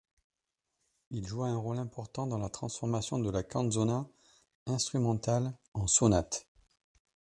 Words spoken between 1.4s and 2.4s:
un rôle important dans